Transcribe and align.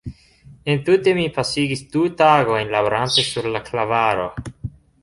Entute 0.75 1.13
mi 1.17 1.25
pasigis 1.35 1.85
du 1.97 2.07
tagojn 2.23 2.75
laborante 2.79 3.29
sur 3.33 3.53
la 3.59 3.63
klavaro. 3.71 4.29